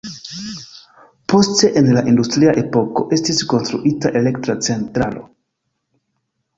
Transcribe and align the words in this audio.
Poste 1.33 1.69
en 1.81 1.91
la 1.97 2.03
industria 2.13 2.55
epoko 2.63 3.05
estis 3.19 3.45
konstruita 3.55 4.15
elektra 4.23 4.59
centralo. 4.71 5.27